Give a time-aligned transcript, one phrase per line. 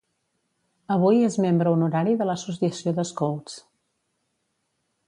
[0.95, 3.63] Avui és membre honorari de l'Associació d'Scouts.